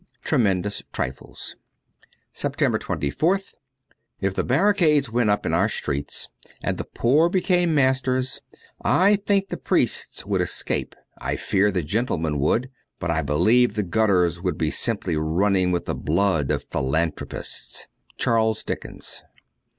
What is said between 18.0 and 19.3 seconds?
Charles Dickens.'